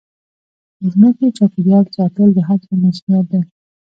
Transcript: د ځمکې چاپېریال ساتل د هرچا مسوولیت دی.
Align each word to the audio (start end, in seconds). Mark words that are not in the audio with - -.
د 0.79 0.81
ځمکې 0.93 1.27
چاپېریال 1.37 1.85
ساتل 1.95 2.29
د 2.33 2.39
هرچا 2.47 2.73
مسوولیت 2.83 3.25
دی. 3.31 3.41